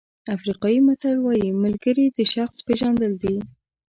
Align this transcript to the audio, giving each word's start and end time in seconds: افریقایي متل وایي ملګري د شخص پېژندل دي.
افریقایي 0.35 0.79
متل 0.87 1.15
وایي 1.21 1.49
ملګري 1.63 2.05
د 2.17 2.19
شخص 2.33 2.57
پېژندل 2.67 3.13
دي. 3.23 3.35